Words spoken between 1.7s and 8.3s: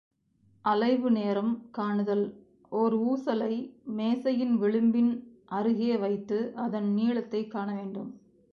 காணுதல் ஓர் ஊசலை மேசையின் விளிம்பின் அருகே வைத்து அதன் நீளத்தைக் காண வேண்டும்.